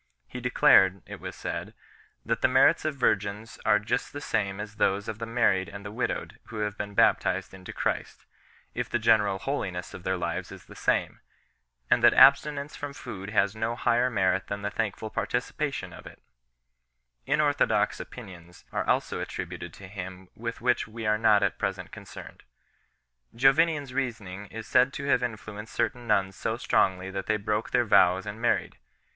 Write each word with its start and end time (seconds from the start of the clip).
He 0.27 0.39
declared 0.39 1.03
(it 1.05 1.19
was 1.19 1.35
said) 1.35 1.75
that 2.25 2.41
the 2.41 2.47
merits 2.47 2.85
of 2.85 2.95
virgins 2.95 3.59
are 3.63 3.77
just 3.77 4.13
the 4.13 4.19
same 4.19 4.59
as 4.59 4.77
those 4.77 5.07
of 5.07 5.19
the 5.19 5.27
married 5.27 5.69
and 5.69 5.85
the 5.85 5.91
widowed 5.91 6.39
who 6.45 6.55
have 6.61 6.75
been 6.75 6.95
baptized 6.95 7.53
into 7.53 7.71
Christ, 7.71 8.25
if 8.73 8.89
the 8.89 8.97
general 8.97 9.37
holiness 9.37 9.93
of 9.93 10.01
their 10.01 10.17
lives 10.17 10.51
is 10.51 10.65
the 10.65 10.75
same; 10.75 11.19
and 11.91 12.03
that 12.03 12.15
abstinence 12.15 12.75
from 12.75 12.93
food 12.93 13.29
has 13.29 13.55
no 13.55 13.75
higher 13.75 14.09
merit 14.09 14.47
than 14.47 14.63
the 14.63 14.71
thankful 14.71 15.11
participation 15.11 15.93
of 15.93 16.07
it 16.07 16.19
6. 17.27 17.37
Inorthodox 17.37 17.99
opinions 17.99 18.65
are 18.71 18.83
also 18.87 19.19
attributed 19.19 19.71
to 19.75 19.87
him 19.87 20.29
with 20.35 20.61
which 20.61 20.87
we 20.87 21.05
are 21.05 21.19
not 21.19 21.43
at 21.43 21.59
present 21.59 21.91
concerned. 21.91 22.41
Jovinian 23.35 23.83
s 23.83 23.91
reasoning 23.91 24.47
is 24.47 24.65
riaid 24.65 24.93
to 24.93 25.03
have 25.05 25.21
influenced 25.21 25.75
certain 25.75 26.07
nuns 26.07 26.35
so 26.35 26.57
strongly 26.57 27.11
that 27.11 27.27
they 27.27 27.37
broke 27.37 27.69
their 27.69 27.85
vows 27.85 28.25
and 28.25 28.41
married. 28.41 28.79